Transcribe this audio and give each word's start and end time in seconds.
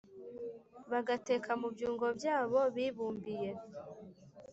bagateka 0.91 1.49
mu 1.61 1.67
byungo 1.73 2.05
byabo 2.17 2.59
bibumbiye 2.75 3.51